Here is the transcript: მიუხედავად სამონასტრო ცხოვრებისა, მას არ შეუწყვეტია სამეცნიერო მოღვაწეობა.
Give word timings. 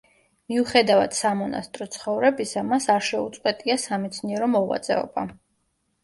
მიუხედავად 0.51 1.11
სამონასტრო 1.17 1.85
ცხოვრებისა, 1.95 2.63
მას 2.69 2.87
არ 2.93 3.05
შეუწყვეტია 3.09 3.75
სამეცნიერო 3.83 4.49
მოღვაწეობა. 4.55 5.27